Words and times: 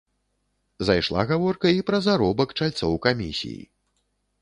Зайшла 0.87 1.27
гаворка 1.33 1.73
і 1.77 1.81
пра 1.91 2.01
заробак 2.09 2.59
чальцоў 2.61 3.01
камісій. 3.07 3.57